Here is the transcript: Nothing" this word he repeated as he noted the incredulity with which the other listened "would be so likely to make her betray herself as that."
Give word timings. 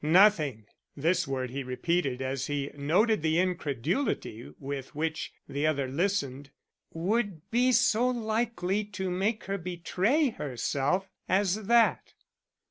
Nothing" 0.03 0.65
this 1.05 1.27
word 1.27 1.51
he 1.51 1.61
repeated 1.61 2.23
as 2.23 2.47
he 2.47 2.71
noted 2.73 3.21
the 3.21 3.37
incredulity 3.37 4.51
with 4.57 4.95
which 4.95 5.31
the 5.47 5.67
other 5.67 5.87
listened 5.87 6.49
"would 6.91 7.51
be 7.51 7.71
so 7.71 8.07
likely 8.09 8.83
to 8.83 9.11
make 9.11 9.43
her 9.43 9.59
betray 9.59 10.29
herself 10.29 11.07
as 11.29 11.67
that." 11.67 12.15